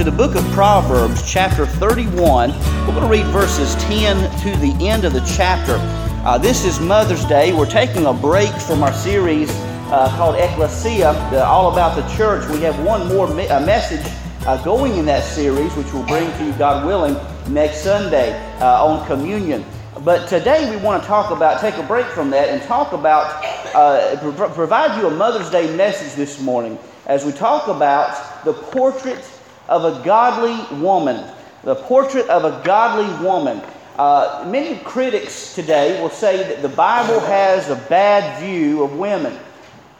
[0.00, 2.52] To the book of Proverbs, chapter 31.
[2.52, 5.76] We're going to read verses 10 to the end of the chapter.
[6.24, 7.52] Uh, this is Mother's Day.
[7.52, 11.12] We're taking a break from our series uh, called Ecclesia,
[11.44, 12.48] all about the church.
[12.48, 14.00] We have one more me- message
[14.46, 17.14] uh, going in that series, which we'll bring to you, God willing,
[17.52, 19.66] next Sunday uh, on communion.
[20.02, 23.44] But today we want to talk about, take a break from that and talk about,
[23.74, 28.54] uh, pro- provide you a Mother's Day message this morning as we talk about the
[28.54, 29.22] portrait
[29.70, 31.24] of a godly woman.
[31.64, 33.62] The portrait of a godly woman.
[33.96, 39.38] Uh, many critics today will say that the Bible has a bad view of women.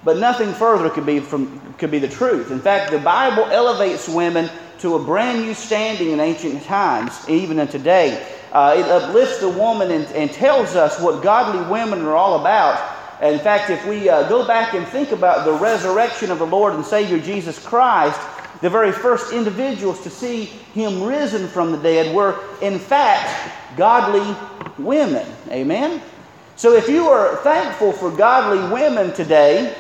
[0.03, 2.51] But nothing further could be from could be the truth.
[2.51, 7.59] In fact, the Bible elevates women to a brand new standing in ancient times, even
[7.59, 8.27] in today.
[8.53, 12.97] Uh, it uplifts the woman and, and tells us what godly women are all about.
[13.23, 16.75] In fact, if we uh, go back and think about the resurrection of the Lord
[16.75, 18.19] and Savior Jesus Christ,
[18.61, 24.37] the very first individuals to see him risen from the dead were, in fact, godly
[24.79, 25.27] women.
[25.51, 26.03] Amen?
[26.57, 29.75] So if you are thankful for godly women today,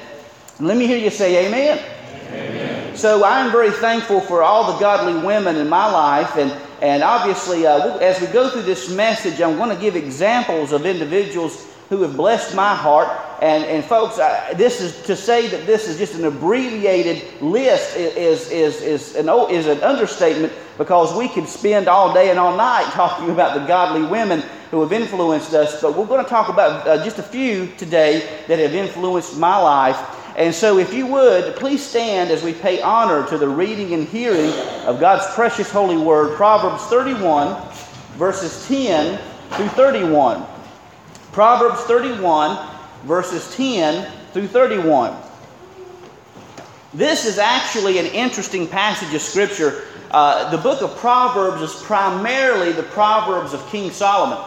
[0.60, 2.96] let me hear you say amen.
[2.96, 6.50] So I'm very thankful for all the godly women in my life, and
[6.82, 10.86] and obviously, uh, as we go through this message, I'm going to give examples of
[10.86, 13.08] individuals who have blessed my heart.
[13.42, 17.96] And and folks, I, this is to say that this is just an abbreviated list
[17.96, 22.56] is is is an is an understatement because we could spend all day and all
[22.56, 25.82] night talking about the godly women who have influenced us.
[25.82, 29.56] But we're going to talk about uh, just a few today that have influenced my
[29.56, 29.98] life.
[30.36, 34.06] And so, if you would, please stand as we pay honor to the reading and
[34.06, 34.52] hearing
[34.86, 37.60] of God's precious holy word, Proverbs 31,
[38.12, 39.20] verses 10
[39.50, 40.46] through 31.
[41.32, 42.58] Proverbs 31,
[43.04, 45.16] verses 10 through 31.
[46.92, 49.84] This is actually an interesting passage of Scripture.
[50.10, 54.44] Uh, the book of Proverbs is primarily the Proverbs of King Solomon.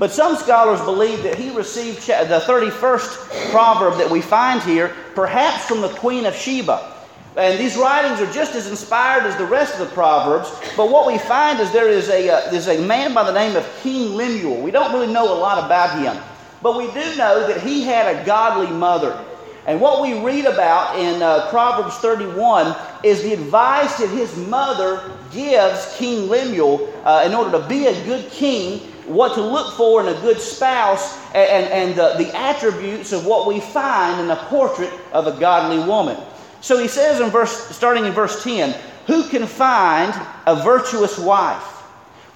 [0.00, 5.66] But some scholars believe that he received the 31st proverb that we find here, perhaps
[5.66, 6.93] from the Queen of Sheba.
[7.36, 10.52] And these writings are just as inspired as the rest of the Proverbs.
[10.76, 13.56] But what we find is there is a, uh, there's a man by the name
[13.56, 14.60] of King Lemuel.
[14.60, 16.22] We don't really know a lot about him.
[16.62, 19.22] But we do know that he had a godly mother.
[19.66, 25.10] And what we read about in uh, Proverbs 31 is the advice that his mother
[25.32, 30.00] gives King Lemuel uh, in order to be a good king, what to look for
[30.00, 34.28] in a good spouse, and, and, and the, the attributes of what we find in
[34.28, 36.16] the portrait of a godly woman.
[36.64, 38.74] So he says in verse, starting in verse 10,
[39.06, 40.14] Who can find
[40.46, 41.62] a virtuous wife?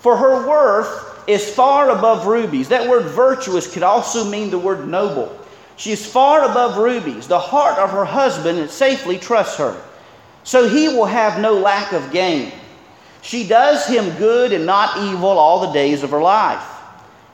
[0.00, 2.69] For her worth is far above rubies.
[2.69, 5.34] That word virtuous could also mean the word noble.
[5.76, 7.26] She is far above rubies.
[7.26, 9.82] The heart of her husband safely trusts her,
[10.44, 12.52] so he will have no lack of gain.
[13.22, 16.62] She does him good and not evil all the days of her life.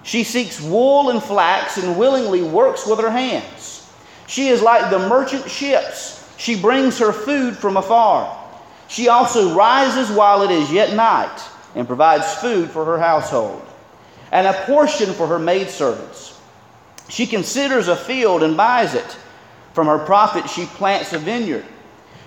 [0.05, 3.91] She seeks wool and flax and willingly works with her hands.
[4.29, 6.21] She is like the merchant ships.
[6.45, 8.39] She brings her food from afar.
[8.87, 11.43] She also rises while it is yet night
[11.75, 13.67] and provides food for her household
[14.31, 16.39] and a portion for her maidservants.
[17.09, 19.17] She considers a field and buys it.
[19.73, 21.65] From her profit, she plants a vineyard.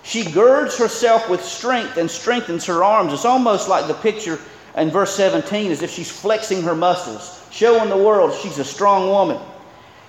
[0.01, 3.13] She girds herself with strength and strengthens her arms.
[3.13, 4.39] It's almost like the picture
[4.75, 9.09] in verse 17, as if she's flexing her muscles, showing the world she's a strong
[9.09, 9.39] woman.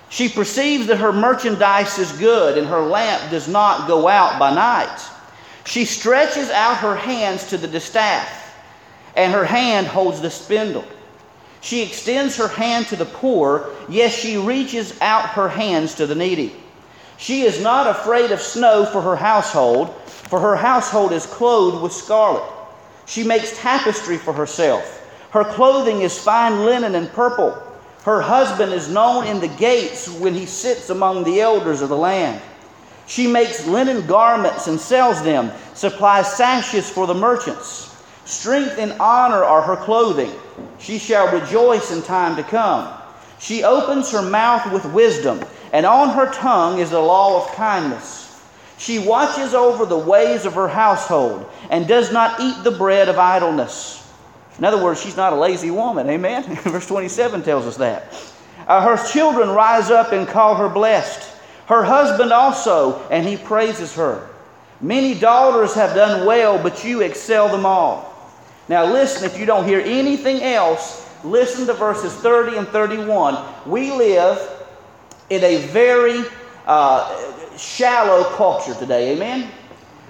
[0.09, 4.53] She perceives that her merchandise is good and her lamp does not go out by
[4.53, 4.99] night.
[5.65, 8.27] She stretches out her hands to the distaff,
[9.15, 10.83] and her hand holds the spindle.
[11.61, 16.15] She extends her hand to the poor, yes, she reaches out her hands to the
[16.15, 16.55] needy.
[17.17, 21.91] She is not afraid of snow for her household, for her household is clothed with
[21.91, 22.49] scarlet.
[23.05, 25.05] She makes tapestry for herself.
[25.31, 27.61] Her clothing is fine linen and purple.
[28.03, 31.97] Her husband is known in the gates when he sits among the elders of the
[31.97, 32.41] land.
[33.07, 37.95] She makes linen garments and sells them, supplies sashes for the merchants.
[38.25, 40.31] Strength and honor are her clothing.
[40.77, 42.93] She shall rejoice in time to come.
[43.39, 45.43] She opens her mouth with wisdom,
[45.73, 48.39] and on her tongue is the law of kindness.
[48.77, 53.17] She watches over the ways of her household and does not eat the bread of
[53.17, 53.98] idleness.
[54.59, 56.09] In other words, she's not a lazy woman.
[56.09, 56.43] Amen?
[56.63, 58.13] Verse 27 tells us that.
[58.67, 61.27] Uh, her children rise up and call her blessed.
[61.67, 64.29] Her husband also, and he praises her.
[64.81, 68.13] Many daughters have done well, but you excel them all.
[68.67, 73.41] Now, listen, if you don't hear anything else, listen to verses 30 and 31.
[73.65, 74.67] We live
[75.29, 76.23] in a very
[76.67, 79.49] uh, shallow culture today, amen?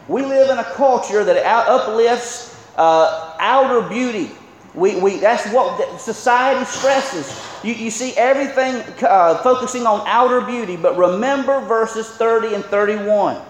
[0.07, 4.31] We live in a culture that uplifts uh, outer beauty.
[4.75, 7.41] We, we, that's what society stresses.
[7.63, 13.41] You, you see everything uh, focusing on outer beauty, but remember verses 30 and 31.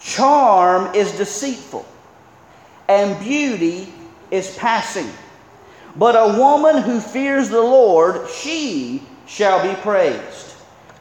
[0.00, 1.84] Charm is deceitful,
[2.88, 3.92] and beauty
[4.30, 5.08] is passing.
[5.96, 10.54] But a woman who fears the Lord, she shall be praised.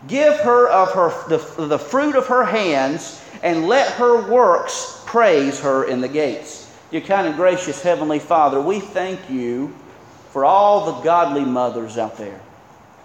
[0.07, 5.59] Give her of her the, the fruit of her hands, and let her works praise
[5.59, 6.58] her in the gates.
[6.91, 9.71] Your kind and gracious Heavenly Father, we thank you
[10.31, 12.41] for all the godly mothers out there.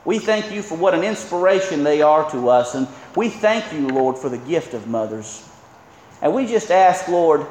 [0.06, 3.88] We thank you for what an inspiration they are to us, and we thank you,
[3.88, 5.46] Lord, for the gift of mothers.
[6.22, 7.46] And we just ask, Lord,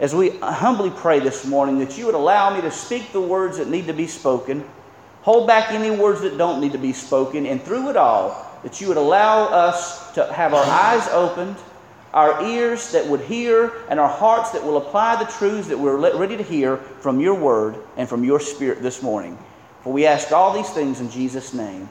[0.00, 3.58] as we humbly pray this morning that you would allow me to speak the words
[3.58, 4.64] that need to be spoken,
[5.22, 8.80] hold back any words that don't need to be spoken, and through it all, that
[8.80, 11.56] you would allow us to have our eyes opened,
[12.18, 15.96] our ears that would hear, and our hearts that will apply the truths that we're
[16.16, 19.38] ready to hear from your word and from your spirit this morning.
[19.82, 21.88] For we ask all these things in Jesus' name.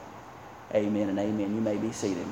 [0.74, 1.54] Amen and amen.
[1.54, 2.26] You may be seated.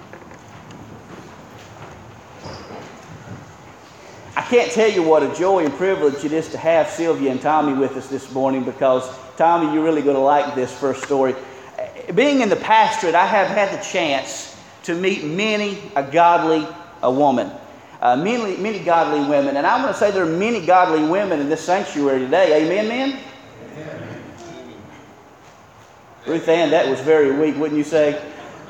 [4.36, 7.40] I can't tell you what a joy and privilege it is to have Sylvia and
[7.40, 9.08] Tommy with us this morning because,
[9.38, 11.34] Tommy, you're really going to like this first story.
[12.14, 16.68] Being in the pastorate, I have had the chance to meet many a godly
[17.02, 17.50] a woman,
[18.00, 19.56] uh, many, many godly women.
[19.56, 22.64] And I'm going to say there are many godly women in this sanctuary today.
[22.64, 23.20] Amen, men?
[23.72, 24.22] Amen.
[26.26, 28.20] Ruth Ann, that was very weak, wouldn't you say?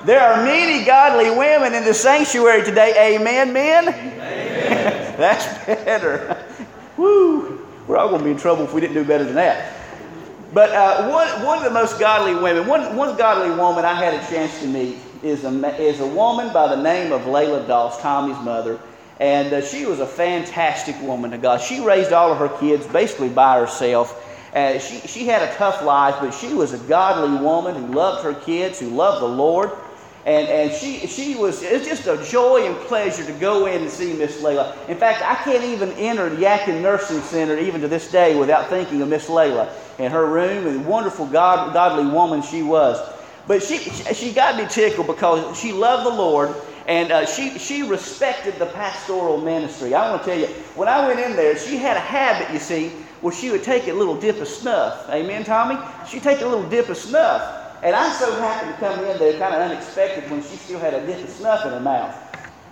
[0.04, 3.16] There are many godly women in the sanctuary today.
[3.16, 3.88] Amen, men?
[3.88, 5.16] Amen.
[5.18, 6.44] That's better.
[6.96, 7.66] Woo!
[7.86, 9.72] We're all going to be in trouble if we didn't do better than that.
[10.52, 14.14] But uh, one, one of the most godly women, one, one godly woman I had
[14.14, 18.00] a chance to meet is a, is a woman by the name of Layla Doss,
[18.00, 18.78] Tommy's mother.
[19.18, 21.60] And uh, she was a fantastic woman to God.
[21.60, 24.22] She raised all of her kids basically by herself.
[24.54, 28.24] Uh, she, she had a tough life, but she was a godly woman who loved
[28.24, 29.70] her kids, who loved the Lord.
[30.26, 33.90] And, and she, she was, it's just a joy and pleasure to go in and
[33.90, 34.76] see Miss Layla.
[34.88, 38.68] In fact, I can't even enter the Yadkin Nursing Center even to this day without
[38.68, 42.98] thinking of Miss Layla in her room and the wonderful God, godly woman she was.
[43.46, 46.52] But she, she got me tickled because she loved the Lord
[46.86, 49.92] and uh, she, she respected the pastoral ministry.
[49.92, 52.60] I want to tell you, when I went in there, she had a habit, you
[52.60, 52.90] see,
[53.22, 55.08] where she would take a little dip of snuff.
[55.10, 55.76] Amen, Tommy?
[56.08, 57.64] She'd take a little dip of snuff.
[57.82, 60.94] And I so happened to come in there kind of unexpected when she still had
[60.94, 62.14] a dip of snuff in her mouth.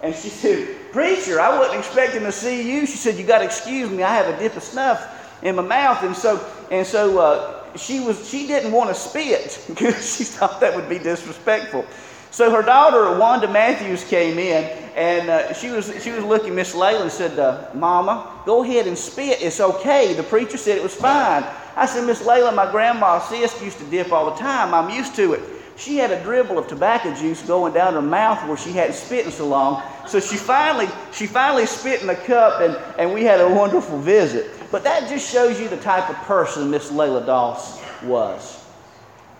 [0.03, 2.87] And she said, Preacher, I wasn't expecting to see you.
[2.87, 5.03] She said, You got to excuse me, I have a dip of snuff
[5.43, 6.03] in my mouth.
[6.05, 10.61] And so, and so uh, she, was, she didn't want to spit because she thought
[10.61, 11.85] that would be disrespectful.
[12.35, 14.65] So her daughter, Wanda Matthews, came in
[14.97, 18.99] and uh, she, was, she was looking Miss Layla said, uh, Mama, go ahead and
[18.99, 19.41] spit.
[19.41, 20.15] It's okay.
[20.15, 21.45] The preacher said it was fine.
[21.77, 24.75] I said, Miss Layla, my grandma Sisk used to dip all the time.
[24.75, 25.43] I'm used to it.
[25.77, 29.27] She had a dribble of tobacco juice going down her mouth where she hadn't spit
[29.27, 29.85] in so long.
[30.05, 34.01] So she finally, she finally spit in the cup and, and we had a wonderful
[34.01, 34.51] visit.
[34.73, 38.64] But that just shows you the type of person Miss Layla Doss was.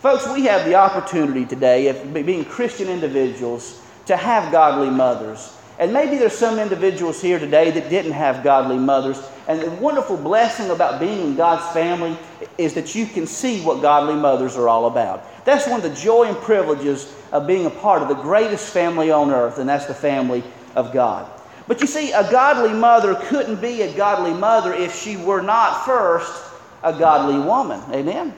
[0.05, 5.57] Folks, we have the opportunity today of being Christian individuals to have godly mothers.
[5.79, 9.27] And maybe there's some individuals here today that didn't have godly mothers.
[9.49, 12.19] And the wonderful blessing about being in God's family
[12.59, 15.25] is that you can see what godly mothers are all about.
[15.47, 19.11] That's one of the joy and privileges of being a part of the greatest family
[19.11, 20.45] on earth, and that's the family
[20.77, 21.31] of God.
[21.67, 25.87] But you see, a godly mother couldn't be a godly mother if she were not
[25.87, 26.45] first
[26.83, 27.81] a godly woman.
[27.91, 28.35] Amen?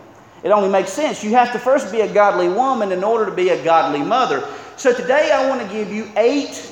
[0.46, 1.24] It only makes sense.
[1.24, 4.46] You have to first be a godly woman in order to be a godly mother.
[4.76, 6.70] So today I want to give you eight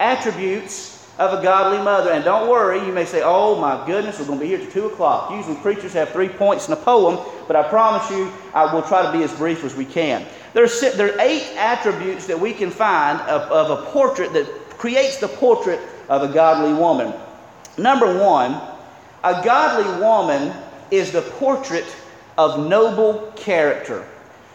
[0.00, 2.10] attributes of a godly mother.
[2.10, 4.88] And don't worry, you may say, oh my goodness, we're going to be here till
[4.88, 5.30] 2 o'clock.
[5.30, 9.06] Usually preachers have three points in a poem, but I promise you I will try
[9.06, 10.26] to be as brief as we can.
[10.52, 15.18] There's, there are eight attributes that we can find of, of a portrait that creates
[15.18, 15.78] the portrait
[16.08, 17.14] of a godly woman.
[17.78, 18.60] Number one,
[19.22, 20.52] a godly woman
[20.90, 21.86] is the portrait
[22.36, 24.06] of noble character.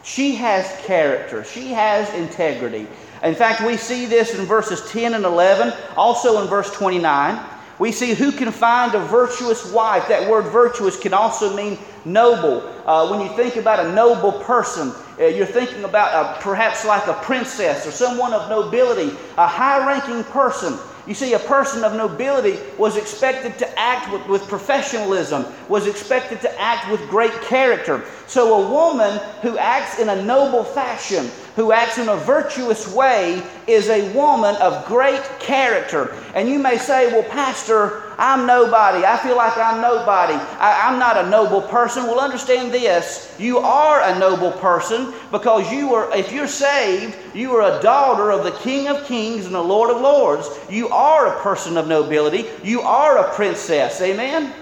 [0.03, 2.87] She has character, she has integrity.
[3.23, 7.39] In fact, we see this in verses 10 and 11, also in verse 29.
[7.77, 10.07] We see who can find a virtuous wife.
[10.09, 12.61] That word virtuous can also mean noble.
[12.85, 17.07] Uh, when you think about a noble person, uh, you're thinking about uh, perhaps like
[17.07, 20.77] a princess or someone of nobility, a high ranking person.
[21.09, 26.39] You see, a person of nobility was expected to act with, with, professionalism, was expected
[26.41, 28.05] to act with great character.
[28.27, 33.41] So, a woman who acts in a noble fashion, who acts in a virtuous way,
[33.65, 36.15] is a woman of great character.
[36.35, 39.05] And you may say, Well, Pastor, I'm nobody.
[39.05, 40.33] I feel like I'm nobody.
[40.33, 42.03] I, am not a noble person.
[42.03, 43.33] Well, understand this.
[43.39, 48.29] You are a noble person because you are, if you're saved, you are a daughter
[48.29, 50.49] of the King of Kings and the Lord of Lords.
[50.69, 52.49] You are a person of nobility.
[52.61, 54.01] You are a princess.
[54.01, 54.53] Amen?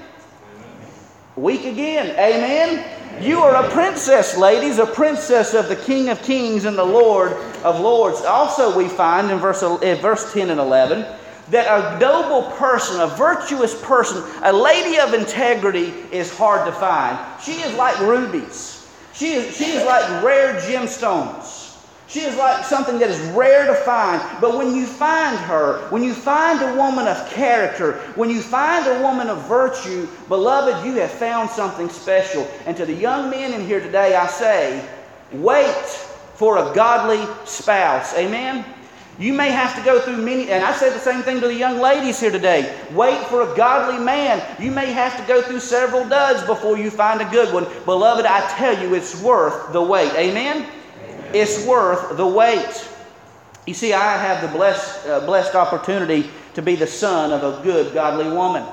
[1.35, 2.11] Weak again.
[2.11, 3.23] Amen.
[3.23, 7.31] You are a princess, ladies, a princess of the King of Kings and the Lord
[7.63, 8.21] of Lords.
[8.21, 11.03] Also, we find in verse, in verse 10 and 11
[11.49, 17.17] that a noble person, a virtuous person, a lady of integrity is hard to find.
[17.41, 18.89] She is like rubies.
[19.13, 21.57] She is, she is like rare gemstones.
[22.07, 24.21] She is like something that is rare to find.
[24.39, 28.87] But when you find her, when you find a woman of character, when you find
[28.87, 32.49] a woman of virtue, beloved, you have found something special.
[32.65, 34.87] And to the young men in here today, I say,
[35.33, 35.85] wait
[36.35, 38.15] for a godly spouse.
[38.15, 38.63] Amen?
[39.19, 41.53] You may have to go through many, and I say the same thing to the
[41.53, 42.77] young ladies here today.
[42.91, 44.43] Wait for a godly man.
[44.61, 47.65] You may have to go through several duds before you find a good one.
[47.85, 50.13] Beloved, I tell you, it's worth the wait.
[50.13, 50.67] Amen?
[51.03, 51.31] Amen.
[51.33, 52.87] It's worth the wait.
[53.65, 57.63] You see, I have the blessed, uh, blessed opportunity to be the son of a
[57.63, 58.63] good, godly woman.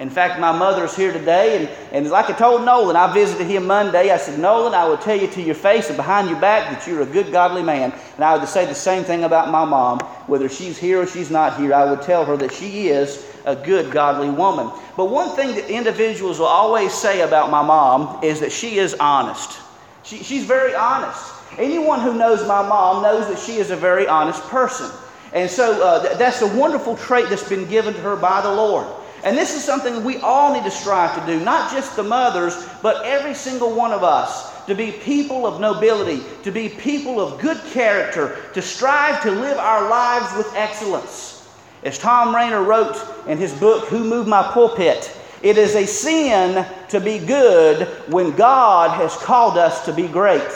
[0.00, 3.66] In fact, my mother's here today, and, and like I told Nolan, I visited him
[3.66, 4.10] Monday.
[4.10, 6.86] I said, Nolan, I will tell you to your face and behind your back that
[6.86, 7.92] you're a good, godly man.
[8.16, 9.98] And I would say the same thing about my mom.
[10.26, 13.54] Whether she's here or she's not here, I would tell her that she is a
[13.54, 14.72] good, godly woman.
[14.96, 18.94] But one thing that individuals will always say about my mom is that she is
[18.94, 19.58] honest.
[20.02, 21.30] She, she's very honest.
[21.58, 24.90] Anyone who knows my mom knows that she is a very honest person.
[25.34, 28.50] And so uh, th- that's a wonderful trait that's been given to her by the
[28.50, 28.86] Lord.
[29.24, 32.66] And this is something we all need to strive to do, not just the mothers,
[32.82, 34.50] but every single one of us.
[34.66, 39.58] To be people of nobility, to be people of good character, to strive to live
[39.58, 41.48] our lives with excellence.
[41.82, 42.96] As Tom Rainer wrote
[43.26, 48.32] in his book, Who Moved My Pulpit, it is a sin to be good when
[48.32, 50.46] God has called us to be great.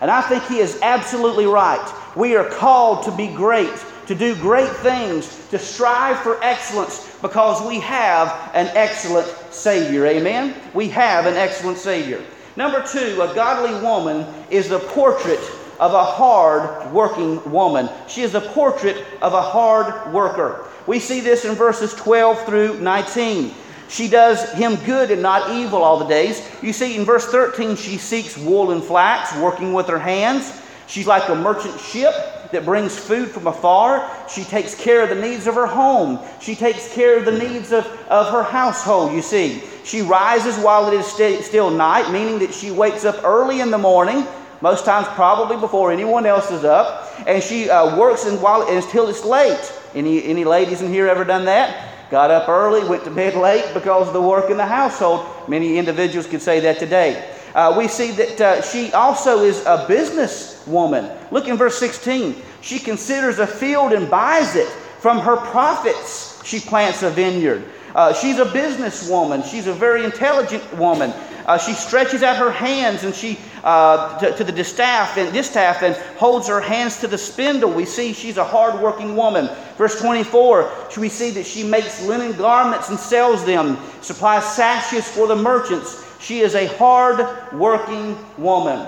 [0.00, 1.92] And I think he is absolutely right.
[2.14, 3.72] We are called to be great,
[4.06, 10.06] to do great things, to strive for excellence because we have an excellent Savior.
[10.06, 10.54] Amen?
[10.74, 12.22] We have an excellent Savior.
[12.54, 15.40] Number two, a godly woman is the portrait
[15.80, 17.88] of a hard working woman.
[18.06, 20.68] She is a portrait of a hard worker.
[20.86, 23.52] We see this in verses 12 through 19.
[23.88, 26.48] She does him good and not evil all the days.
[26.62, 30.60] You see, in verse 13, she seeks wool and flax, working with her hands.
[30.86, 32.14] She's like a merchant ship
[32.52, 34.10] that brings food from afar.
[34.28, 36.18] She takes care of the needs of her home.
[36.40, 39.62] She takes care of the needs of, of her household, you see.
[39.84, 43.70] She rises while it is st- still night, meaning that she wakes up early in
[43.70, 44.26] the morning,
[44.60, 49.08] most times probably before anyone else is up, and she uh, works and while, until
[49.08, 49.72] it's late.
[49.94, 52.10] Any, any ladies in here ever done that?
[52.10, 55.26] Got up early, went to bed late because of the work in the household.
[55.48, 57.35] Many individuals could say that today.
[57.56, 61.10] Uh, we see that uh, she also is a businesswoman.
[61.32, 62.36] Look in verse 16.
[62.60, 64.68] She considers a field and buys it.
[65.00, 67.64] From her profits, she plants a vineyard.
[67.94, 69.42] Uh, she's a businesswoman.
[69.42, 71.14] She's a very intelligent woman.
[71.46, 75.82] Uh, she stretches out her hands and she uh, to, to, the distaff and distaff
[75.82, 77.70] and holds her hands to the spindle.
[77.70, 79.48] We see she's a hardworking woman.
[79.78, 85.26] Verse 24, we see that she makes linen garments and sells them, supplies sashes for
[85.26, 86.05] the merchants.
[86.26, 88.84] She is a hard-working woman.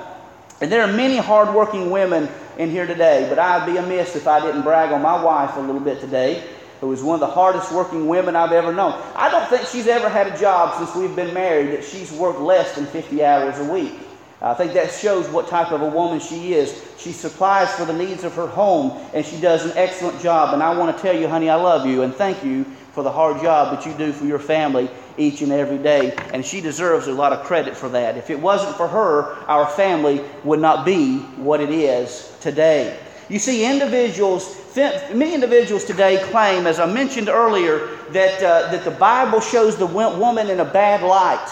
[0.60, 2.28] And there are many hard-working women
[2.58, 5.60] in here today, but I'd be amiss if I didn't brag on my wife a
[5.60, 6.42] little bit today
[6.80, 9.00] who is one of the hardest working women I've ever known.
[9.14, 12.40] I don't think she's ever had a job since we've been married that she's worked
[12.40, 13.94] less than 50 hours a week.
[14.42, 16.84] I think that shows what type of a woman she is.
[16.96, 20.54] She supplies for the needs of her home, and she does an excellent job.
[20.54, 22.64] And I want to tell you, honey, I love you, and thank you
[22.98, 26.12] for the hard job that you do for your family each and every day.
[26.34, 28.16] And she deserves a lot of credit for that.
[28.16, 32.98] If it wasn't for her, our family would not be what it is today.
[33.28, 38.90] You see, individuals, many individuals today claim, as I mentioned earlier, that, uh, that the
[38.90, 41.48] Bible shows the woman in a bad light,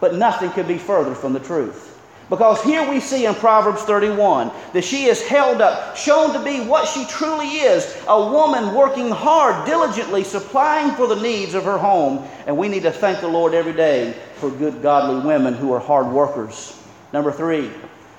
[0.00, 1.85] but nothing could be further from the truth.
[2.28, 6.60] Because here we see in Proverbs 31 that she is held up, shown to be
[6.60, 11.78] what she truly is a woman working hard, diligently, supplying for the needs of her
[11.78, 12.26] home.
[12.46, 15.78] And we need to thank the Lord every day for good, godly women who are
[15.78, 16.82] hard workers.
[17.12, 17.70] Number three,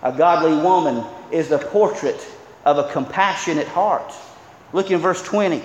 [0.04, 2.26] a godly woman is the portrait
[2.64, 4.14] of a compassionate heart.
[4.72, 5.62] Look in verse 20.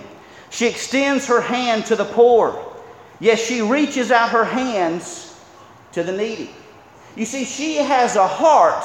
[0.50, 2.60] She extends her hand to the poor.
[3.20, 5.40] Yes, she reaches out her hands
[5.92, 6.50] to the needy.
[7.16, 8.84] You see, she has a heart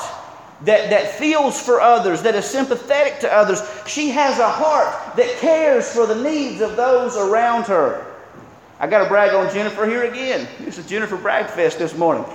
[0.61, 3.61] that, that feels for others, that is sympathetic to others.
[3.85, 8.05] She has a heart that cares for the needs of those around her.
[8.79, 10.47] I got to brag on Jennifer here again.
[10.59, 12.25] This is Jennifer Bragfest this morning.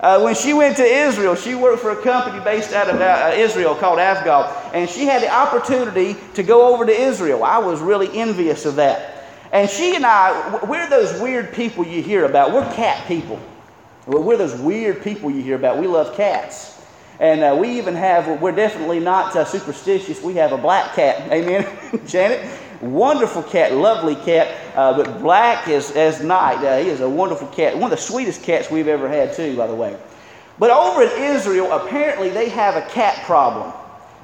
[0.00, 3.32] Uh, when she went to Israel, she worked for a company based out of uh,
[3.34, 7.42] Israel called Avgal, and she had the opportunity to go over to Israel.
[7.42, 9.24] I was really envious of that.
[9.50, 12.52] And she and I, we're those weird people you hear about.
[12.52, 13.40] We're cat people.
[14.08, 15.76] We're those weird people you hear about.
[15.76, 16.80] We love cats.
[17.20, 20.22] And uh, we even have, we're definitely not uh, superstitious.
[20.22, 21.30] We have a black cat.
[21.32, 21.66] Amen,
[22.06, 22.48] Janet?
[22.80, 26.64] Wonderful cat, lovely cat, uh, but black as, as night.
[26.64, 27.74] Uh, he is a wonderful cat.
[27.74, 29.98] One of the sweetest cats we've ever had, too, by the way.
[30.58, 33.74] But over in Israel, apparently they have a cat problem.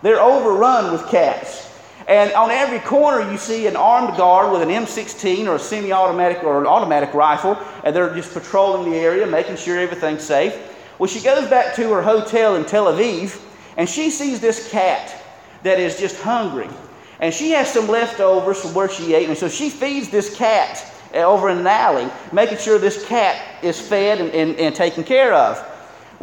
[0.02, 1.63] They're overrun with cats.
[2.06, 5.92] And on every corner, you see an armed guard with an M16 or a semi
[5.92, 10.54] automatic or an automatic rifle, and they're just patrolling the area, making sure everything's safe.
[10.98, 13.40] Well, she goes back to her hotel in Tel Aviv,
[13.76, 15.22] and she sees this cat
[15.62, 16.68] that is just hungry.
[17.20, 19.28] And she has some leftovers from where she ate.
[19.28, 23.64] And so she feeds this cat eh, over in an alley, making sure this cat
[23.64, 25.73] is fed and, and, and taken care of.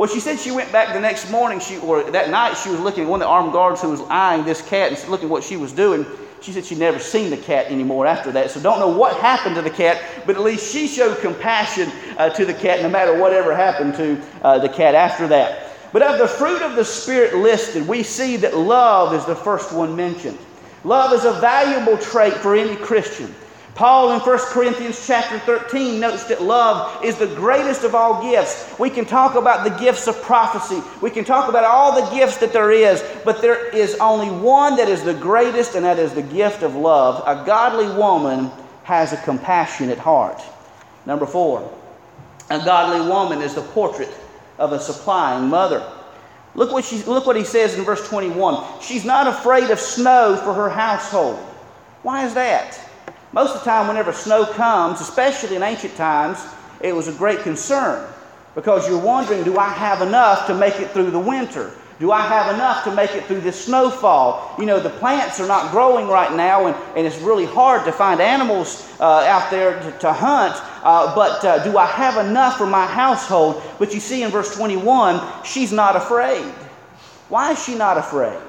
[0.01, 2.79] Well, she said she went back the next morning, she, or that night, she was
[2.79, 5.31] looking at one of the armed guards who was eyeing this cat and looking at
[5.31, 6.07] what she was doing.
[6.41, 8.49] She said she'd never seen the cat anymore after that.
[8.49, 12.29] So don't know what happened to the cat, but at least she showed compassion uh,
[12.31, 15.71] to the cat no matter whatever happened to uh, the cat after that.
[15.93, 19.71] But of the fruit of the Spirit listed, we see that love is the first
[19.71, 20.39] one mentioned.
[20.83, 23.31] Love is a valuable trait for any Christian.
[23.75, 28.77] Paul in 1 Corinthians chapter 13 notes that love is the greatest of all gifts.
[28.77, 30.81] We can talk about the gifts of prophecy.
[31.01, 34.75] We can talk about all the gifts that there is, but there is only one
[34.75, 37.23] that is the greatest, and that is the gift of love.
[37.25, 38.51] A godly woman
[38.83, 40.41] has a compassionate heart.
[41.05, 41.71] Number four,
[42.49, 44.13] a godly woman is the portrait
[44.57, 45.89] of a supplying mother.
[46.55, 48.81] Look what, she, look what he says in verse 21.
[48.81, 51.37] She's not afraid of snow for her household.
[52.03, 52.90] Why is that?
[53.33, 56.37] Most of the time, whenever snow comes, especially in ancient times,
[56.81, 58.07] it was a great concern
[58.55, 61.71] because you're wondering do I have enough to make it through the winter?
[61.99, 64.55] Do I have enough to make it through this snowfall?
[64.57, 67.91] You know, the plants are not growing right now, and, and it's really hard to
[67.91, 70.55] find animals uh, out there to, to hunt.
[70.83, 73.61] Uh, but uh, do I have enough for my household?
[73.77, 76.43] But you see in verse 21, she's not afraid.
[77.29, 78.41] Why is she not afraid?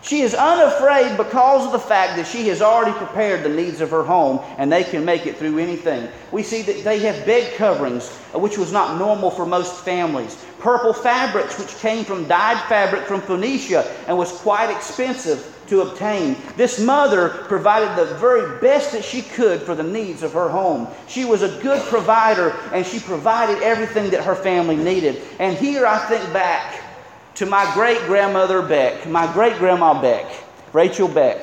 [0.00, 3.90] She is unafraid because of the fact that she has already prepared the needs of
[3.90, 6.08] her home and they can make it through anything.
[6.30, 10.42] We see that they have bed coverings, uh, which was not normal for most families,
[10.60, 16.36] purple fabrics, which came from dyed fabric from Phoenicia and was quite expensive to obtain.
[16.56, 20.86] This mother provided the very best that she could for the needs of her home.
[21.08, 25.20] She was a good provider and she provided everything that her family needed.
[25.40, 26.87] And here I think back
[27.38, 30.26] to my great grandmother Beck, my great grandma Beck,
[30.72, 31.40] Rachel Beck.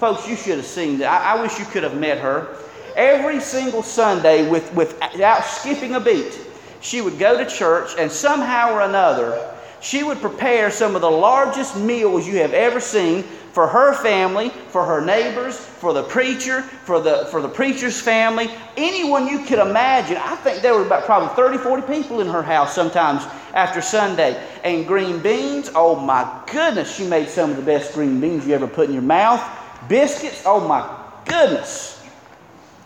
[0.00, 1.22] Folks, you should have seen that.
[1.22, 2.56] I, I wish you could have met her.
[2.96, 6.40] Every single Sunday, with, without skipping a beat,
[6.80, 11.10] she would go to church and somehow or another, she would prepare some of the
[11.10, 13.22] largest meals you have ever seen
[13.52, 18.50] for her family, for her neighbors, for the preacher, for the, for the preacher's family,
[18.76, 20.16] anyone you could imagine.
[20.16, 24.42] I think there were about probably 30, 40 people in her house sometimes after Sunday.
[24.64, 28.54] And green beans, oh my goodness, she made some of the best green beans you
[28.54, 29.42] ever put in your mouth.
[29.88, 30.88] Biscuits, oh my
[31.24, 31.98] goodness.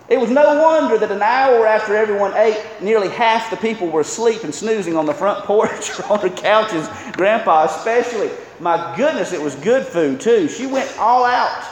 [0.09, 4.03] It was no wonder that an hour after everyone ate, nearly half the people were
[4.03, 8.31] asleep and snoozing on the front porch or on the couches, Grandpa especially.
[8.63, 10.47] My goodness, it was good food too.
[10.47, 11.65] She went all out.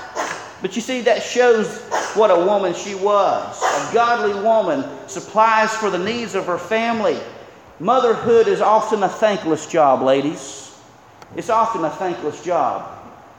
[0.61, 1.79] But you see, that shows
[2.15, 3.63] what a woman she was.
[3.63, 7.17] A godly woman supplies for the needs of her family.
[7.79, 10.77] Motherhood is often a thankless job, ladies.
[11.37, 12.91] It's often a thankless job,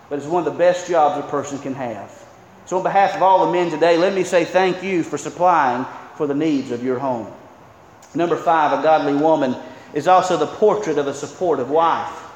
[0.09, 2.09] but it's one of the best jobs a person can have.
[2.67, 5.85] So, on behalf of all the men today, let me say thank you for supplying
[6.15, 7.29] for the needs of your home.
[8.15, 9.57] Number five, a godly woman
[9.93, 12.30] is also the portrait of a supportive wife.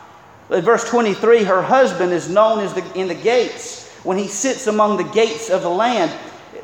[0.50, 4.98] Verse 23, her husband is known as the, in the gates when he sits among
[4.98, 6.12] the gates of the land.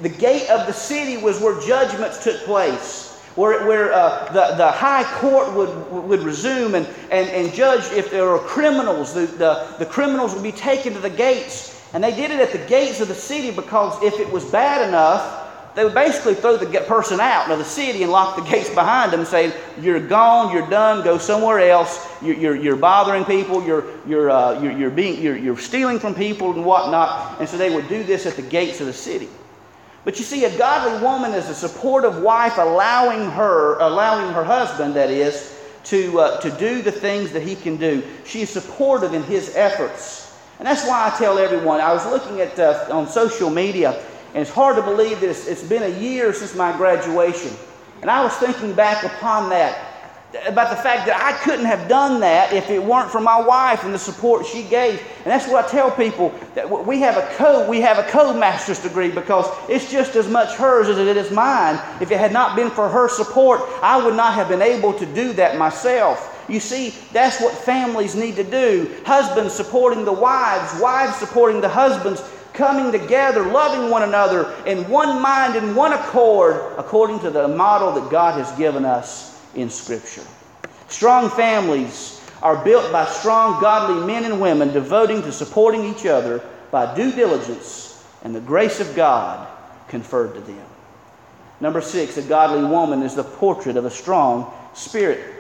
[0.01, 4.71] The gate of the city was where judgments took place, where, where uh, the, the
[4.71, 9.13] high court would, would resume and, and, and judge if there were criminals.
[9.13, 12.51] The, the, the criminals would be taken to the gates and they did it at
[12.51, 15.40] the gates of the city because if it was bad enough,
[15.75, 19.13] they would basically throw the person out of the city and lock the gates behind
[19.13, 22.07] them, saying, You're gone, you're done, go somewhere else.
[22.21, 26.13] You're, you're, you're bothering people, you're, you're, uh, you're, you're, being, you're, you're stealing from
[26.13, 27.39] people and whatnot.
[27.39, 29.29] And so they would do this at the gates of the city.
[30.03, 34.95] But you see, a godly woman is a supportive wife, allowing her, allowing her husband,
[34.95, 38.03] that is, to, uh, to do the things that he can do.
[38.25, 40.39] She is supportive in his efforts.
[40.59, 41.81] And that's why I tell everyone.
[41.81, 45.47] I was looking at uh, on social media, and it's hard to believe that it's,
[45.47, 47.51] it's been a year since my graduation.
[48.01, 49.91] And I was thinking back upon that
[50.47, 53.83] about the fact that I couldn't have done that if it weren't for my wife
[53.83, 54.99] and the support she gave.
[55.17, 58.39] And that's what I tell people that we have a code, we have a code
[58.39, 61.79] master's degree because it's just as much hers as it is mine.
[61.99, 65.05] If it had not been for her support, I would not have been able to
[65.05, 66.29] do that myself.
[66.47, 68.93] You see, that's what families need to do.
[69.05, 72.21] Husbands supporting the wives, wives supporting the husbands,
[72.53, 77.91] coming together, loving one another in one mind, and one accord, according to the model
[77.93, 80.25] that God has given us in Scripture.
[80.87, 86.43] Strong families are built by strong, godly men and women devoting to supporting each other
[86.71, 89.47] by due diligence and the grace of God
[89.87, 90.65] conferred to them.
[91.59, 95.35] Number six, a godly woman is the portrait of a strong spirit.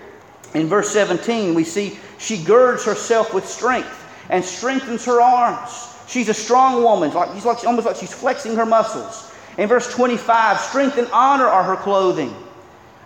[0.53, 3.97] In verse 17, we see she girds herself with strength
[4.29, 5.90] and strengthens her arms.
[6.11, 9.31] She's a strong woman, like, it's like, almost like she's flexing her muscles.
[9.57, 12.35] In verse 25, strength and honor are her clothing.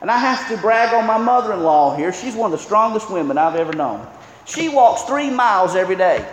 [0.02, 2.12] And I have to brag on my mother in law here.
[2.12, 4.08] She's one of the strongest women I've ever known.
[4.46, 6.28] She walks three miles every day.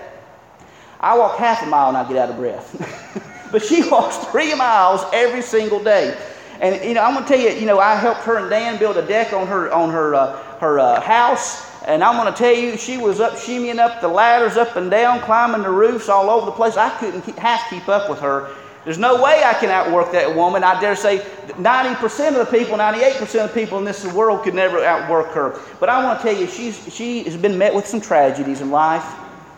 [0.98, 3.48] I walk half a mile and I get out of breath.
[3.52, 6.18] but she walks three miles every single day.
[6.62, 8.96] And you know, I'm gonna tell you, you know, I helped her and Dan build
[8.96, 11.70] a deck on her on her uh, her uh, house.
[11.86, 14.90] And I'm going to tell you, she was up shimmying up the ladders up and
[14.90, 16.76] down, climbing the roofs all over the place.
[16.76, 18.54] I couldn't keep, half keep up with her.
[18.84, 20.64] There's no way I can outwork that woman.
[20.64, 24.54] I dare say 90% of the people, 98% of the people in this world could
[24.54, 25.60] never outwork her.
[25.78, 28.70] But I want to tell you, she's, she has been met with some tragedies in
[28.70, 29.04] life,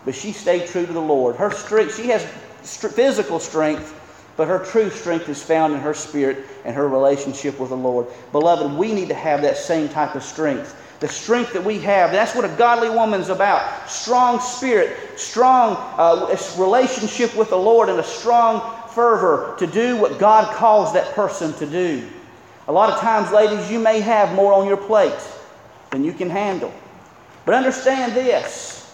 [0.05, 1.37] but she stayed true to the Lord.
[1.37, 2.25] Her strength, she has
[2.63, 3.99] physical strength,
[4.37, 8.07] but her true strength is found in her spirit and her relationship with the Lord.
[8.33, 12.13] Beloved, we need to have that same type of strength the strength that we have.
[12.13, 13.91] That's what a godly woman's about.
[13.91, 20.19] Strong spirit, strong uh, relationship with the Lord, and a strong fervor to do what
[20.19, 22.09] God calls that person to do.
[22.69, 25.13] A lot of times, ladies, you may have more on your plate
[25.91, 26.73] than you can handle.
[27.45, 28.91] But understand this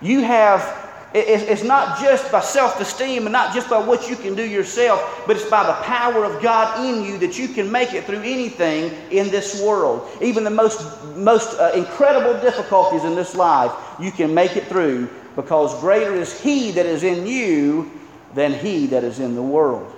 [0.00, 4.34] you have it's not just by self esteem and not just by what you can
[4.34, 7.94] do yourself, but it's by the power of God in you that you can make
[7.94, 10.06] it through anything in this world.
[10.20, 10.82] Even the most,
[11.16, 16.38] most uh, incredible difficulties in this life, you can make it through because greater is
[16.40, 17.90] He that is in you
[18.34, 19.94] than He that is in the world.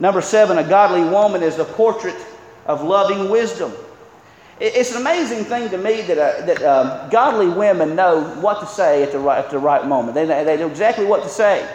[0.00, 2.16] Number seven, a godly woman is the portrait
[2.64, 3.72] of loving wisdom.
[4.60, 8.66] It's an amazing thing to me that, uh, that uh, godly women know what to
[8.66, 10.14] say at the right, at the right moment.
[10.14, 11.68] They, they know exactly what to say.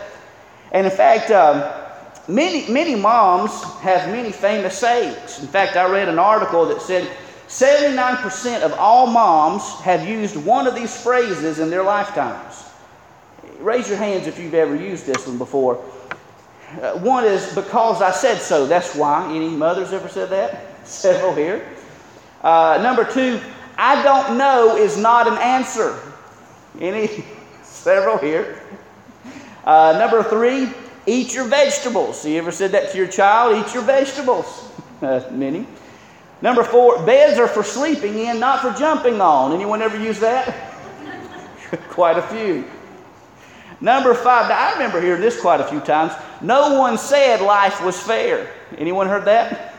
[0.72, 1.64] And in fact, um,
[2.28, 5.40] many, many moms have many famous sayings.
[5.40, 7.10] In fact, I read an article that said
[7.48, 12.66] 79% of all moms have used one of these phrases in their lifetimes.
[13.60, 15.84] Raise your hands if you've ever used this one before.
[16.82, 18.68] Uh, one is because I said so.
[18.68, 19.34] That's why.
[19.34, 20.86] Any mothers ever said that?
[20.88, 21.66] Several here.
[22.42, 23.40] Uh, number two,
[23.78, 26.00] I don't know is not an answer.
[26.80, 27.24] Any?
[27.64, 28.62] Several here.
[29.64, 30.70] Uh, number three,
[31.06, 32.26] eat your vegetables.
[32.26, 33.66] You ever said that to your child?
[33.66, 34.64] Eat your vegetables.
[35.00, 35.64] Uh, many.
[36.42, 39.54] Number four, beds are for sleeping in, not for jumping on.
[39.54, 40.74] Anyone ever use that?
[41.90, 42.66] Quite a few.
[43.80, 46.14] Number five, I remember hearing this quite a few times.
[46.42, 48.50] No one said life was fair.
[48.78, 49.76] Anyone heard that?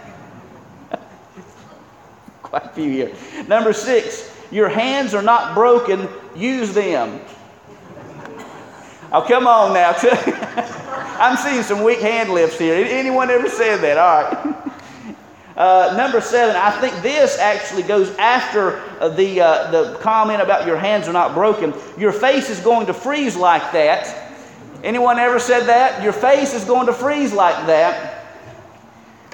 [2.48, 3.14] Quite a few here.
[3.46, 7.20] Number six, your hands are not broken, use them.
[9.12, 9.94] Oh, come on now.
[11.20, 12.74] I'm seeing some weak hand lifts here.
[12.74, 13.98] Anyone ever said that?
[13.98, 14.64] All right.
[15.58, 20.68] Uh, number seven, I think this actually goes after uh, the, uh, the comment about
[20.68, 21.74] your hands are not broken.
[21.98, 24.30] Your face is going to freeze like that.
[24.84, 26.00] Anyone ever said that?
[26.00, 28.17] Your face is going to freeze like that.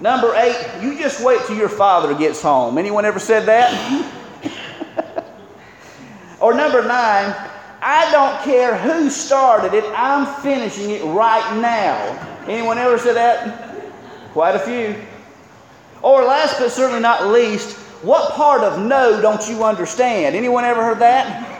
[0.01, 2.79] Number eight, you just wait till your father gets home.
[2.79, 3.73] Anyone ever said that?
[6.41, 7.35] or number nine,
[7.81, 11.97] I don't care who started it, I'm finishing it right now.
[12.49, 13.79] Anyone ever said that?
[14.33, 14.97] Quite a few.
[16.03, 20.35] Or last but certainly not least, what part of no don't you understand?
[20.35, 21.51] Anyone ever heard that?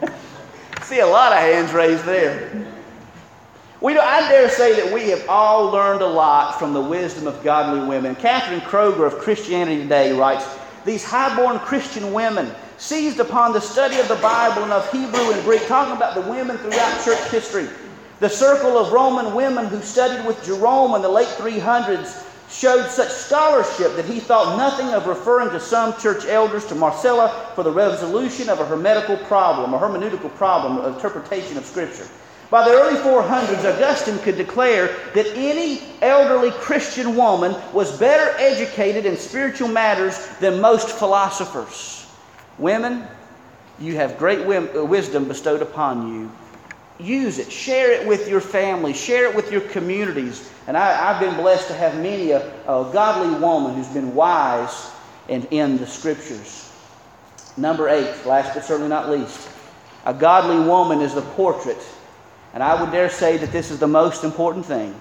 [0.82, 2.69] See a lot of hands raised there.
[3.80, 7.26] We do, I dare say that we have all learned a lot from the wisdom
[7.26, 8.14] of godly women.
[8.14, 10.46] Catherine Kroeger of Christianity Today writes
[10.84, 15.42] These high-born Christian women seized upon the study of the Bible and of Hebrew and
[15.44, 17.68] Greek, talking about the women throughout church history.
[18.18, 23.08] The circle of Roman women who studied with Jerome in the late 300s showed such
[23.08, 27.72] scholarship that he thought nothing of referring to some church elders to Marcella for the
[27.72, 32.06] resolution of a hermetical problem, a hermeneutical problem, interpretation of Scripture.
[32.50, 39.06] By the early 400s, Augustine could declare that any elderly Christian woman was better educated
[39.06, 42.06] in spiritual matters than most philosophers.
[42.58, 43.06] Women,
[43.78, 46.30] you have great uh, wisdom bestowed upon you
[47.02, 50.50] use it, share it with your family, share it with your communities.
[50.66, 54.90] And I, have been blessed to have many a, a godly woman who's been wise
[55.28, 56.72] and in the scriptures.
[57.56, 59.48] Number eight, last but certainly not least,
[60.04, 61.78] a godly woman is the portrait,
[62.54, 64.98] and I would dare say that this is the most important thing.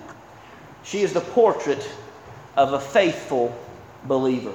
[0.84, 1.90] She is the portrait
[2.56, 3.58] of a faithful
[4.06, 4.54] believer.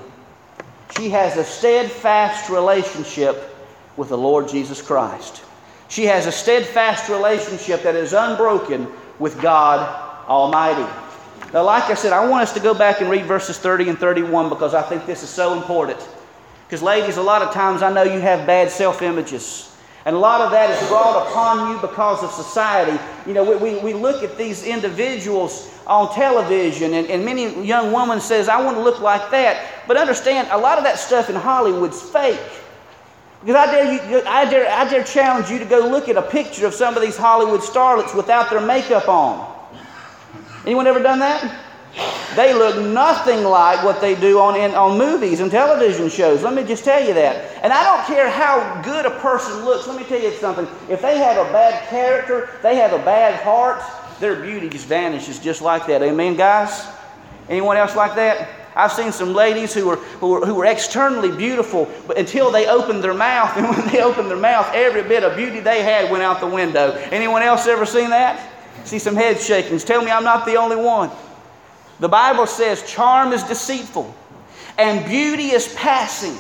[0.96, 3.54] She has a steadfast relationship
[3.96, 5.42] with the Lord Jesus Christ.
[5.88, 9.80] She has a steadfast relationship that is unbroken with God
[10.28, 10.90] Almighty.
[11.52, 13.98] Now, like I said, I want us to go back and read verses 30 and
[13.98, 16.00] 31 because I think this is so important.
[16.66, 19.73] Because, ladies, a lot of times I know you have bad self images.
[20.06, 23.02] And a lot of that is brought upon you because of society.
[23.26, 27.92] You know, we, we, we look at these individuals on television, and, and many young
[27.92, 29.86] women says, I want to look like that.
[29.88, 32.40] But understand, a lot of that stuff in Hollywood's fake.
[33.40, 36.22] Because I dare, you, I, dare, I dare challenge you to go look at a
[36.22, 39.54] picture of some of these Hollywood starlets without their makeup on.
[40.64, 41.63] Anyone ever done that?
[42.36, 46.42] They look nothing like what they do on, in, on movies and television shows.
[46.42, 47.62] Let me just tell you that.
[47.62, 49.86] And I don't care how good a person looks.
[49.86, 50.66] Let me tell you something.
[50.88, 53.82] If they have a bad character, they have a bad heart,
[54.18, 56.02] their beauty just vanishes just like that.
[56.02, 56.86] Amen, guys?
[57.48, 58.48] Anyone else like that?
[58.76, 62.66] I've seen some ladies who were, who were, who were externally beautiful, but until they
[62.66, 66.10] opened their mouth, and when they opened their mouth, every bit of beauty they had
[66.10, 66.90] went out the window.
[67.12, 68.50] Anyone else ever seen that?
[68.84, 69.84] See some head shakings.
[69.84, 71.10] Tell me I'm not the only one.
[72.00, 74.14] The Bible says charm is deceitful
[74.78, 76.36] and beauty is passing.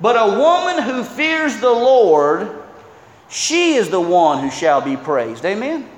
[0.00, 2.62] But a woman who fears the Lord,
[3.28, 5.44] she is the one who shall be praised.
[5.44, 5.88] Amen?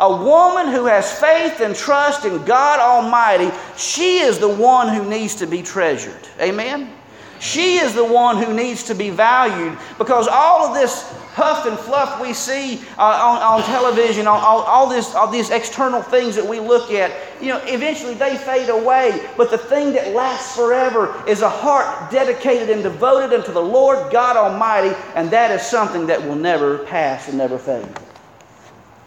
[0.00, 5.08] A woman who has faith and trust in God Almighty, she is the one who
[5.08, 6.28] needs to be treasured.
[6.40, 6.92] Amen?
[7.40, 11.76] She is the one who needs to be valued because all of this huff and
[11.76, 16.36] fluff we see uh, on, on, television, all, all, all, this, all these external things
[16.36, 19.28] that we look at, you know, eventually they fade away.
[19.36, 24.12] But the thing that lasts forever is a heart dedicated and devoted unto the Lord
[24.12, 27.88] God Almighty, and that is something that will never pass and never fade.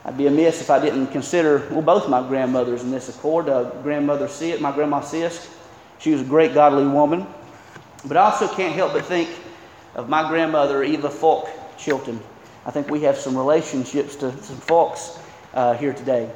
[0.03, 3.49] I'd be amiss if I didn't consider, well, both my grandmothers in this accord.
[3.49, 5.49] Uh, grandmother Sisk, my grandma Sisk,
[5.99, 7.27] she was a great godly woman.
[8.05, 9.29] But I also can't help but think
[9.95, 12.19] of my grandmother, Eva Falk Chilton.
[12.65, 15.19] I think we have some relationships to some folks
[15.53, 16.29] uh, here today.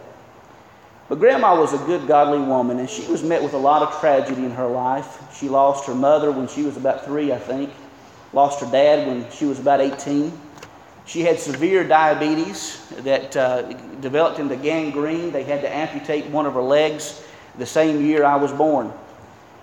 [1.10, 4.00] But Grandma was a good, godly woman, and she was met with a lot of
[4.00, 5.22] tragedy in her life.
[5.38, 7.70] She lost her mother when she was about three, I think,
[8.32, 10.32] lost her dad when she was about 18.
[11.06, 13.64] She had severe diabetes that uh,
[14.00, 15.32] developed into gangrene.
[15.32, 17.22] They had to amputate one of her legs
[17.58, 18.94] the same year I was born.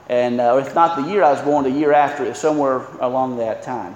[0.09, 3.37] And uh, if not the year I was born, the year after, it somewhere along
[3.39, 3.95] that time.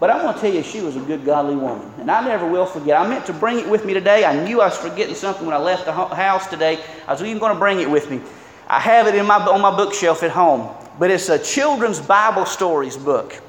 [0.00, 1.92] But I want to tell you, she was a good, godly woman.
[1.98, 2.98] And I never will forget.
[2.98, 4.24] I meant to bring it with me today.
[4.24, 6.82] I knew I was forgetting something when I left the house today.
[7.06, 8.20] I was even going to bring it with me.
[8.68, 10.74] I have it in my, on my bookshelf at home.
[10.98, 13.40] But it's a children's Bible stories book.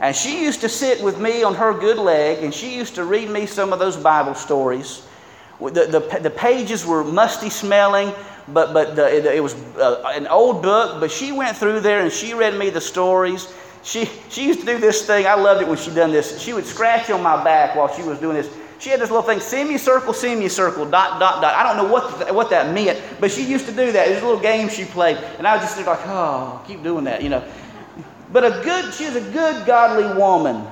[0.00, 3.04] And she used to sit with me on her good leg, and she used to
[3.04, 5.06] read me some of those Bible stories.
[5.60, 8.12] The, the, the pages were musty smelling,
[8.52, 12.00] but, but the, it, it, was uh, an old book, but she went through there
[12.00, 13.52] and she read me the stories.
[13.82, 15.26] She, she used to do this thing.
[15.26, 16.40] I loved it when she done this.
[16.40, 18.48] She would scratch on my back while she was doing this.
[18.78, 21.54] She had this little thing, semicircle, semicircle, dot, dot, dot.
[21.54, 24.08] I don't know what, what that meant, but she used to do that.
[24.08, 25.18] It was a little game she played.
[25.38, 27.44] And I was just like, oh, keep doing that, you know.
[28.32, 30.66] But a good, she was a good, godly woman.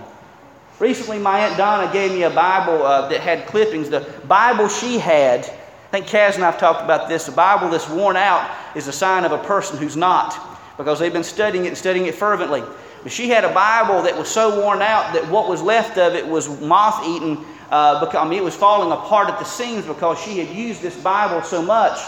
[0.81, 3.91] Recently, my Aunt Donna gave me a Bible uh, that had clippings.
[3.91, 5.49] The Bible she had,
[5.91, 7.27] I think Kaz and I have talked about this.
[7.27, 10.39] A Bible that's worn out is a sign of a person who's not,
[10.77, 12.63] because they've been studying it and studying it fervently.
[13.03, 16.15] But she had a Bible that was so worn out that what was left of
[16.15, 17.45] it was moth eaten.
[17.73, 20.81] Uh, because, I mean, it was falling apart at the seams because she had used
[20.81, 21.99] this Bible so much.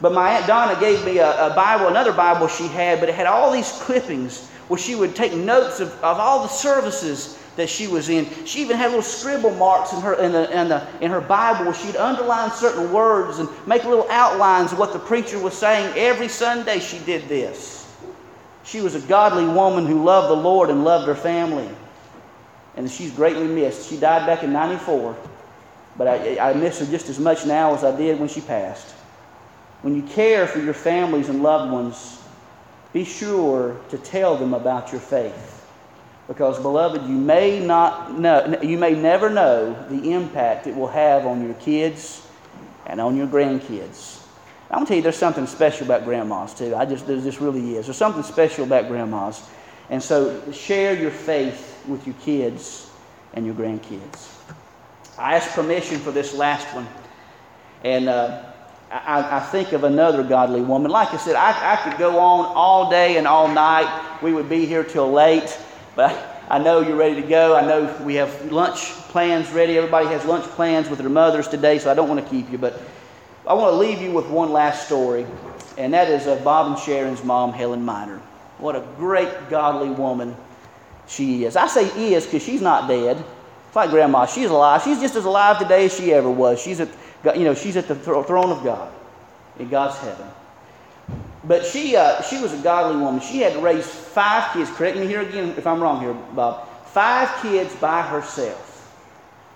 [0.00, 3.14] But my Aunt Donna gave me a, a Bible, another Bible she had, but it
[3.14, 7.68] had all these clippings where she would take notes of, of all the services that
[7.68, 8.26] she was in.
[8.44, 11.72] She even had little scribble marks in her, in, the, in, the, in her Bible
[11.72, 15.92] she'd underline certain words and make little outlines of what the preacher was saying.
[15.96, 17.94] Every Sunday she did this.
[18.64, 21.68] She was a godly woman who loved the Lord and loved her family.
[22.76, 23.90] And she's greatly missed.
[23.90, 25.14] She died back in 94,
[25.96, 28.92] but I, I miss her just as much now as I did when she passed.
[29.82, 32.22] When you care for your families and loved ones,
[32.92, 35.51] be sure to tell them about your faith.
[36.32, 41.26] Because, beloved, you may not know, you may never know the impact it will have
[41.26, 42.26] on your kids
[42.86, 44.22] and on your grandkids.
[44.70, 46.74] I'm gonna tell you, there's something special about grandmas too.
[46.74, 47.84] I just, there just really is.
[47.84, 49.46] There's something special about grandmas,
[49.90, 52.88] and so share your faith with your kids
[53.34, 54.30] and your grandkids.
[55.18, 56.88] I asked permission for this last one,
[57.84, 58.08] and.
[58.08, 58.44] Uh,
[58.90, 60.90] I, I, think of another godly woman.
[60.90, 64.20] Like I said, I, I, could go on all day and all night.
[64.22, 65.58] We would be here till late,
[65.94, 67.56] but I know you're ready to go.
[67.56, 69.76] I know we have lunch plans ready.
[69.76, 72.58] Everybody has lunch plans with their mothers today, so I don't want to keep you.
[72.58, 72.80] But
[73.46, 75.26] I want to leave you with one last story,
[75.76, 78.18] and that is of Bob and Sharon's mom, Helen Miner.
[78.58, 80.36] What a great godly woman
[81.08, 81.56] she is.
[81.56, 83.22] I say is because she's not dead.
[83.66, 84.26] It's like grandma.
[84.26, 84.82] She's alive.
[84.82, 86.60] She's just as alive today as she ever was.
[86.60, 86.88] She's at
[87.36, 88.92] you know, she's at the throne of God
[89.58, 90.26] in God's heaven.
[91.44, 93.20] But she, uh, she was a godly woman.
[93.20, 94.70] She had to raise five kids.
[94.70, 96.68] Correct me here again if I'm wrong here, Bob.
[96.86, 98.68] Five kids by herself.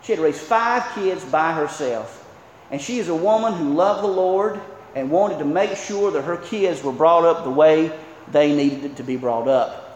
[0.03, 2.25] She had to raise five kids by herself.
[2.70, 4.61] And she is a woman who loved the Lord
[4.94, 7.92] and wanted to make sure that her kids were brought up the way
[8.33, 9.87] they needed to be brought up.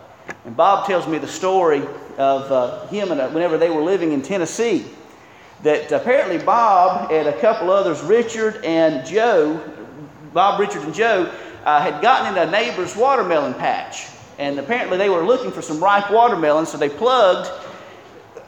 [0.44, 1.82] And Bob tells me the story
[2.18, 4.84] of uh, him and uh, whenever they were living in Tennessee
[5.62, 9.60] that apparently Bob and a couple others, Richard and Joe,
[10.32, 11.32] Bob, Richard, and Joe,
[11.64, 14.06] uh, had gotten in a neighbor's watermelon patch.
[14.38, 17.50] And apparently they were looking for some ripe watermelons, so they plugged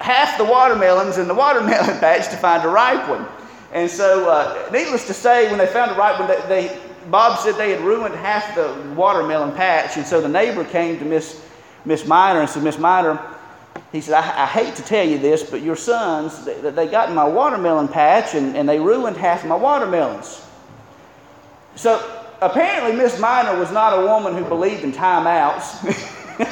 [0.00, 3.26] half the watermelons in the watermelon patch to find a ripe one.
[3.72, 7.38] And so, uh, needless to say, when they found a ripe one, they, they, Bob
[7.38, 9.96] said they had ruined half the watermelon patch.
[9.96, 11.42] And so the neighbor came to Miss,
[11.84, 13.20] Miss Miner and said, Miss Miner,
[13.90, 17.08] he said, I, I, hate to tell you this, but your sons, they, they got
[17.08, 20.46] in my watermelon patch and, and they ruined half my watermelons.
[21.76, 25.82] So apparently, Miss Miner was not a woman who believed in timeouts.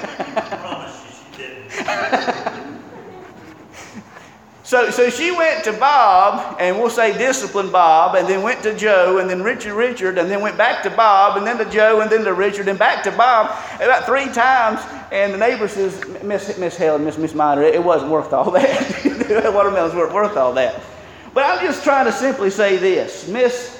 [4.70, 8.72] So, so she went to Bob, and we'll say disciplined Bob, and then went to
[8.72, 12.02] Joe, and then Richard, Richard, and then went back to Bob, and then to Joe,
[12.02, 13.46] and then to Richard, and back to Bob
[13.80, 14.78] about three times.
[15.10, 19.04] And the neighbor says, Miss, Miss Helen, Miss, Miss Miner, it wasn't worth all that.
[19.52, 20.80] Watermelons weren't worth all that.
[21.34, 23.79] But I'm just trying to simply say this Miss,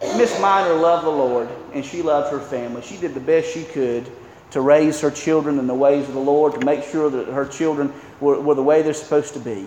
[0.00, 2.82] Miss Miner loved the Lord, and she loved her family.
[2.82, 4.10] She did the best she could
[4.50, 7.46] to raise her children in the ways of the Lord, to make sure that her
[7.46, 9.66] children were, were the way they're supposed to be.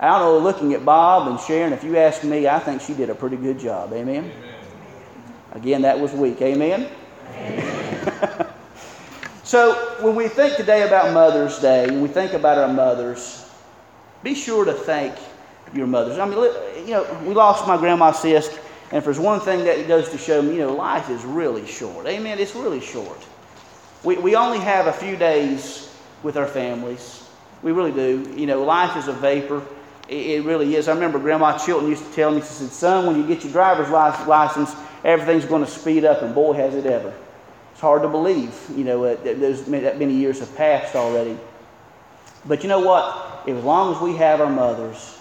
[0.00, 2.94] I don't know, looking at Bob and Sharon, if you ask me, I think she
[2.94, 3.92] did a pretty good job.
[3.92, 4.24] Amen?
[4.24, 4.54] Amen.
[5.52, 6.40] Again, that was weak.
[6.40, 6.88] Amen?
[7.34, 8.46] Amen.
[9.42, 13.50] so, when we think today about Mother's Day, when we think about our mothers,
[14.22, 15.16] be sure to thank
[15.74, 16.18] your mothers.
[16.18, 16.38] I mean,
[16.86, 18.56] you know, we lost my grandma Sisk.
[18.90, 21.24] And if there's one thing that it goes to show me, you know, life is
[21.24, 22.06] really short.
[22.06, 22.38] Amen.
[22.38, 23.18] It's really short.
[24.02, 27.28] We, we only have a few days with our families.
[27.62, 28.32] We really do.
[28.36, 29.62] You know, life is a vapor.
[30.08, 30.88] It, it really is.
[30.88, 33.52] I remember Grandma Chilton used to tell me, she said, son, when you get your
[33.52, 34.74] driver's license,
[35.04, 37.12] everything's going to speed up, and boy, has it ever.
[37.72, 41.36] It's hard to believe, you know, uh, that, that many years have passed already.
[42.46, 43.46] But you know what?
[43.48, 45.18] As long as we have our mothers,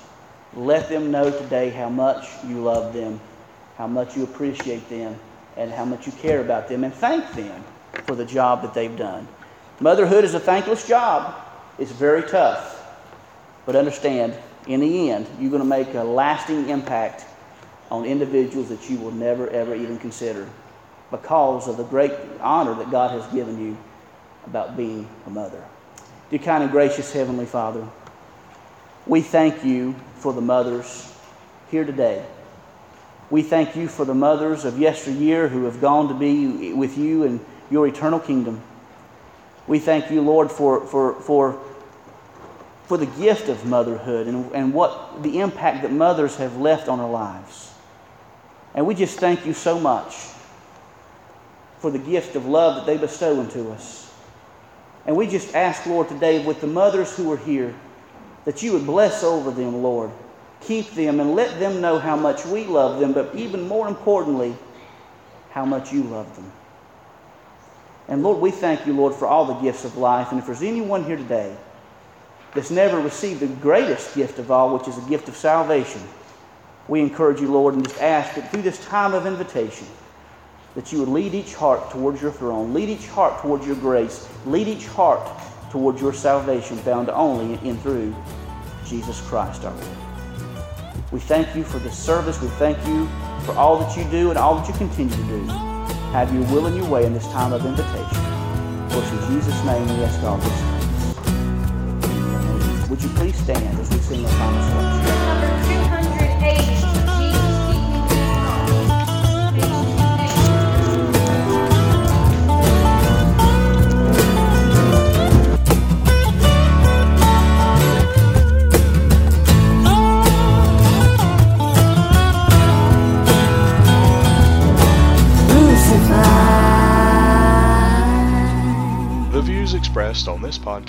[0.55, 3.19] let them know today how much you love them,
[3.77, 5.15] how much you appreciate them,
[5.55, 7.63] and how much you care about them, and thank them
[8.03, 9.27] for the job that they've done.
[9.79, 11.35] Motherhood is a thankless job.
[11.77, 12.73] It's very tough.
[13.65, 14.33] But understand,
[14.65, 17.25] in the end, you're going to make a lasting impact
[17.91, 20.49] on individuals that you will never, ever even consider
[21.11, 22.11] because of the great
[22.41, 23.77] honor that God has given you
[24.45, 25.63] about being a mother.
[26.29, 27.87] Dear kind and gracious Heavenly Father,
[29.05, 31.13] we thank you for the mothers
[31.69, 32.25] here today.
[33.29, 37.23] We thank you for the mothers of yesteryear who have gone to be with you
[37.23, 38.61] in your eternal kingdom.
[39.67, 41.59] We thank you, Lord, for, for, for,
[42.85, 47.01] for the gift of motherhood and, and what the impact that mothers have left on
[47.01, 47.73] our lives.
[48.73, 50.13] And we just thank you so much
[51.79, 54.13] for the gift of love that they bestow into us.
[55.05, 57.75] And we just ask, Lord, today with the mothers who are here,
[58.45, 60.11] that you would bless over them, Lord.
[60.61, 64.55] Keep them and let them know how much we love them, but even more importantly,
[65.51, 66.51] how much you love them.
[68.07, 70.31] And Lord, we thank you, Lord, for all the gifts of life.
[70.31, 71.55] And if there's anyone here today
[72.53, 76.01] that's never received the greatest gift of all, which is a gift of salvation,
[76.87, 79.87] we encourage you, Lord, and just ask that through this time of invitation,
[80.75, 84.29] that you would lead each heart towards your throne, lead each heart towards your grace,
[84.45, 85.27] lead each heart
[85.71, 88.15] towards your salvation found only in through
[88.85, 90.06] Jesus Christ our Lord.
[91.09, 92.41] We thank you for this service.
[92.41, 93.07] We thank you
[93.45, 95.45] for all that you do and all that you continue to do.
[96.11, 98.17] Have your will and your way in this time of invitation.
[98.89, 100.63] For in Jesus' name we ask all things.
[102.89, 104.96] Would you please stand as we sing the final selection?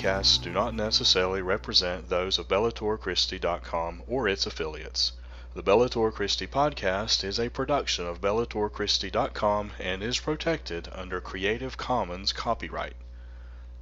[0.09, 5.11] On this podcast do not necessarily represent those of BellatorChristi.com or its affiliates.
[5.53, 12.33] The Bellator Christi podcast is a production of BellatorChristi.com and is protected under Creative Commons
[12.33, 12.95] copyright.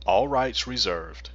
[0.05, 1.30] All rights reserved.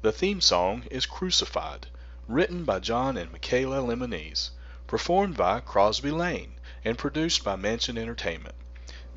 [0.00, 1.88] The theme song is Crucified,
[2.26, 4.50] written by John and Michaela Lemonese,
[4.86, 8.54] performed by Crosby Lane, and produced by Mansion Entertainment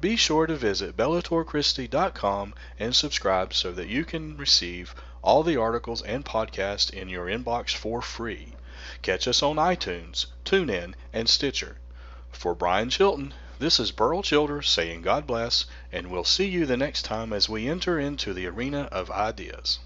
[0.04, 4.94] be sure to visit bellatorchristi.com and subscribe so that you can receive
[5.24, 8.54] all the articles and podcasts in your inbox for free.
[9.02, 11.78] Catch us on iTunes, TuneIn, and Stitcher.
[12.32, 16.76] For Brian Chilton, this is Burl Childers saying God bless, and we'll see you the
[16.76, 19.80] next time as we enter into the arena of ideas.